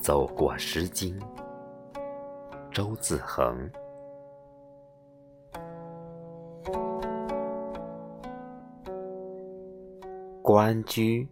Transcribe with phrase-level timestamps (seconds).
[0.00, 1.18] 走过《诗经》，
[2.72, 3.70] 周自恒。
[10.42, 11.28] 关雎，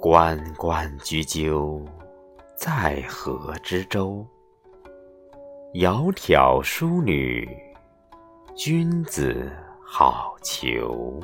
[0.00, 1.84] 关关雎鸠，
[2.56, 4.26] 在河之洲。
[5.74, 7.48] 窈窕淑女，
[8.54, 9.50] 君子
[9.82, 11.18] 好逑。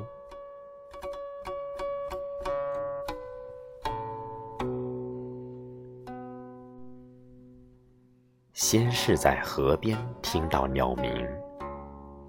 [8.54, 11.28] 先是在河边听到鸟鸣，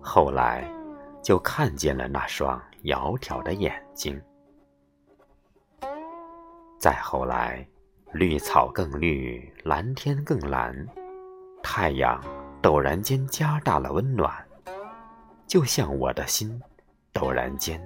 [0.02, 0.70] 后来
[1.24, 4.22] 就看见了那双窈窕的眼睛。
[6.78, 7.66] 再后来，
[8.12, 10.86] 绿草更绿，蓝天更蓝，
[11.62, 12.22] 太阳
[12.62, 14.34] 陡然间加大了温暖，
[15.48, 16.62] 就像我的心
[17.14, 17.82] 陡然间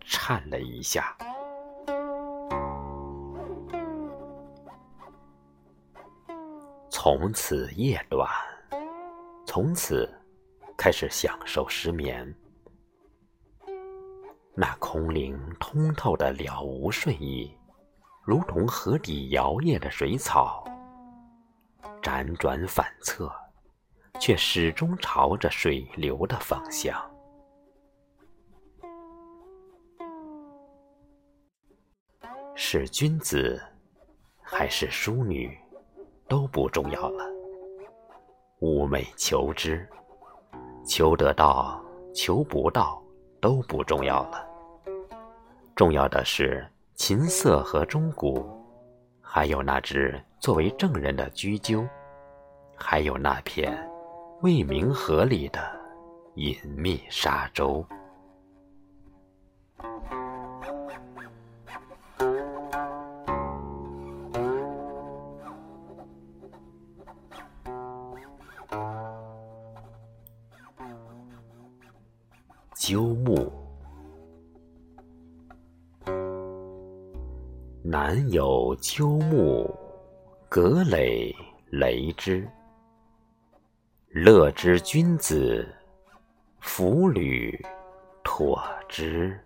[0.00, 1.16] 颤了一下。
[6.90, 8.28] 从此夜短，
[9.46, 10.08] 从此
[10.76, 12.34] 开始享受失眠。
[14.54, 17.50] 那空灵通透的了无睡意，
[18.24, 20.64] 如同河底摇曳的水草，
[22.02, 23.30] 辗转反侧，
[24.20, 26.94] 却始终朝着水流的方向。
[32.54, 33.60] 是君子，
[34.42, 35.58] 还是淑女？
[36.28, 37.24] 都不重要了，
[38.60, 39.86] 寤寐求之，
[40.86, 41.82] 求得到，
[42.14, 43.02] 求不到
[43.38, 44.46] 都不重要了。
[45.74, 48.61] 重要的是琴瑟和钟鼓，
[49.34, 51.88] 还有那只作为证人的雎鸠，
[52.76, 53.90] 还有那片
[54.42, 55.58] 未名河里的
[56.34, 57.82] 隐秘沙洲。
[72.74, 73.50] 鸠木，
[77.84, 79.68] 南有鸠木，
[80.48, 81.34] 葛藟
[81.70, 82.48] 雷之。
[84.10, 85.66] 乐之君子，
[86.60, 87.60] 弗履
[88.22, 89.36] 妥之。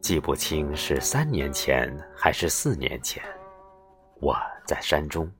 [0.00, 3.22] 记不清是三年前还是四年前。
[4.20, 4.34] 我
[4.66, 5.30] 在山中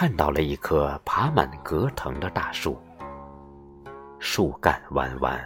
[0.00, 2.80] 看到了一棵爬满葛藤的大树，
[4.18, 5.38] 树干弯弯，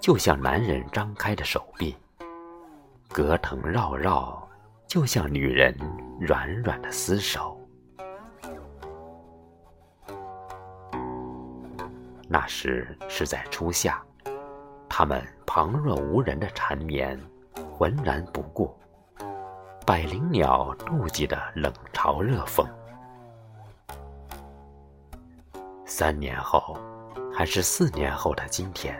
[0.00, 1.96] 就像男人张开的手臂；
[3.08, 4.40] 葛藤绕绕，
[4.86, 5.76] 就像女人
[6.20, 7.60] 软软的厮手。
[12.28, 14.00] 那时是在初夏，
[14.88, 17.20] 他们旁若无人的缠绵，
[17.76, 18.72] 浑然不顾。
[19.84, 22.64] 百灵鸟妒忌的冷嘲热讽。
[25.98, 26.78] 三年后，
[27.34, 28.96] 还是四年后的今天，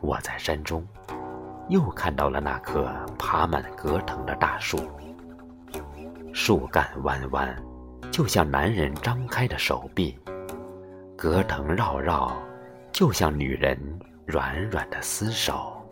[0.00, 0.86] 我在山中
[1.68, 2.88] 又看到了那棵
[3.18, 4.78] 爬满葛藤的大树，
[6.32, 7.52] 树干弯弯，
[8.12, 10.16] 就像男人张开的手臂；
[11.16, 12.30] 葛藤绕绕，
[12.92, 13.76] 就像女人
[14.24, 15.84] 软软的厮手。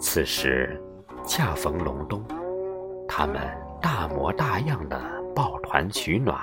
[0.00, 0.82] 此时
[1.26, 2.24] 恰逢隆冬，
[3.06, 3.38] 他们
[3.80, 5.00] 大模大样的
[5.34, 6.38] 抱团取暖，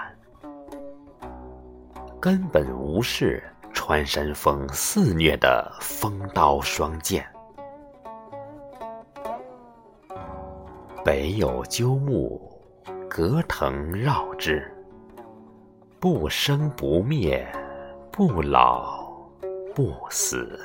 [2.20, 7.26] 根本无视穿山风肆虐的风刀霜剑。
[11.04, 12.42] 北有鸠木，
[13.10, 14.74] 葛藤绕之，
[16.00, 17.46] 不生不灭，
[18.12, 19.08] 不老
[19.76, 20.60] 不死。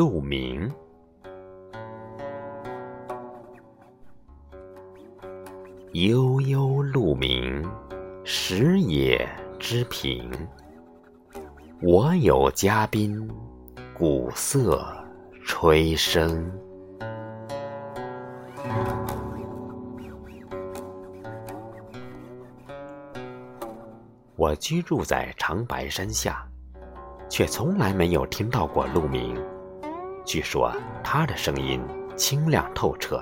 [0.00, 0.72] 鹿鸣，
[5.92, 7.62] 悠悠鹿鸣，
[8.24, 10.32] 食野之苹。
[11.82, 13.30] 我有嘉宾，
[13.92, 14.82] 鼓瑟
[15.44, 16.50] 吹笙。
[24.34, 26.48] 我居住在长白山下，
[27.28, 29.38] 却从来没有听到过鹿鸣。
[30.30, 30.72] 据说
[31.02, 31.82] 他的声音
[32.16, 33.20] 清亮透彻，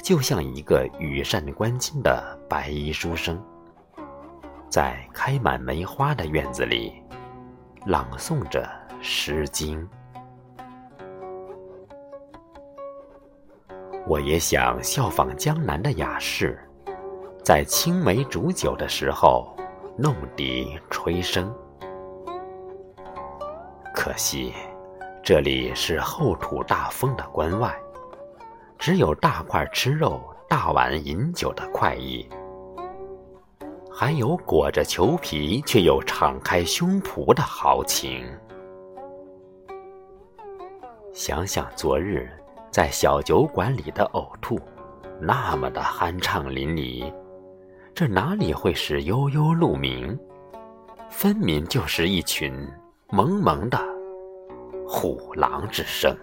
[0.00, 3.36] 就像一个羽扇纶巾的白衣书生，
[4.70, 7.02] 在开满梅花的院子里
[7.84, 8.62] 朗诵着
[9.02, 9.82] 《诗经》。
[14.06, 16.56] 我也想效仿江南的雅士，
[17.42, 19.52] 在青梅煮酒的时候
[19.98, 21.52] 弄笛吹笙。
[23.92, 24.54] 可惜，
[25.24, 27.74] 这里是厚土大风的关外，
[28.78, 32.28] 只有大块吃肉、大碗饮酒的快意，
[33.90, 38.22] 还有裹着裘皮却又敞开胸脯的豪情。
[41.14, 42.30] 想想昨日。
[42.70, 44.58] 在小酒馆里的呕吐，
[45.20, 47.14] 那么的酣畅淋漓，
[47.94, 50.18] 这哪里会是悠悠鹿鸣？
[51.08, 52.52] 分明就是一群
[53.10, 53.78] 萌萌的
[54.96, 56.16] 虎狼之声。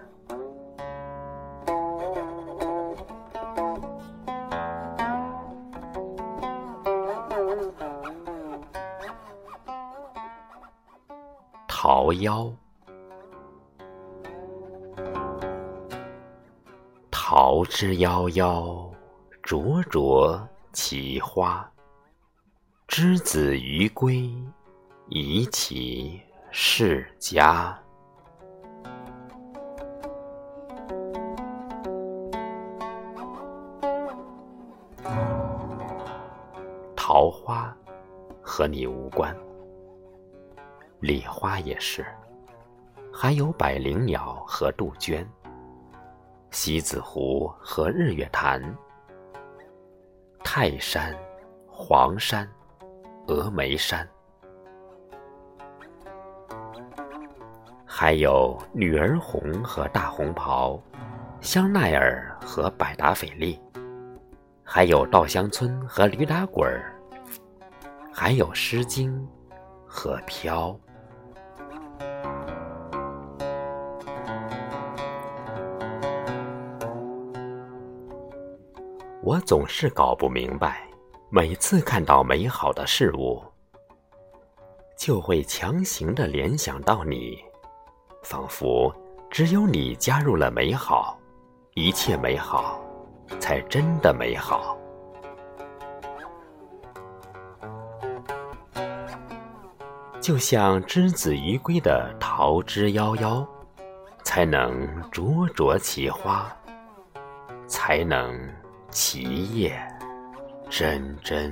[11.68, 12.50] 桃夭。
[17.12, 18.90] 桃之夭夭，
[19.44, 21.70] 灼灼其花。
[22.88, 24.34] 之子于归，
[25.10, 26.22] 宜其
[26.52, 27.78] 室家。
[37.14, 37.76] 桃花
[38.42, 39.36] 和你无关，
[41.02, 42.06] 李花也是，
[43.12, 45.28] 还有百灵鸟和杜鹃。
[46.52, 48.64] 西子湖和日月潭，
[50.42, 51.14] 泰山、
[51.68, 52.50] 黄山、
[53.28, 54.08] 峨眉山，
[57.86, 60.82] 还有女儿红和大红袍，
[61.42, 63.62] 香奈儿和百达翡丽，
[64.64, 66.91] 还有稻香村和驴打滚儿，
[68.24, 69.12] 还有《诗经》
[69.84, 70.80] 和飘。
[79.24, 80.88] 我总是搞不明白，
[81.32, 83.42] 每次看到美好的事物，
[84.96, 87.40] 就会强行的联想到你，
[88.22, 88.96] 仿佛
[89.32, 91.18] 只有你加入了美好，
[91.74, 92.80] 一切美好
[93.40, 94.78] 才真的美好。
[100.22, 103.46] 就像之子于归的桃之夭夭，
[104.24, 106.50] 才能灼灼其花，
[107.68, 108.40] 才能。
[108.94, 109.22] 其
[109.58, 109.72] 叶
[110.70, 111.50] 蓁蓁。